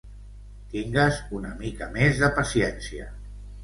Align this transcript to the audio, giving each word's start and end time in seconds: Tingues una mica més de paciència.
Tingues 0.71 1.21
una 1.41 1.53
mica 1.61 1.93
més 2.01 2.25
de 2.25 2.35
paciència. 2.43 3.11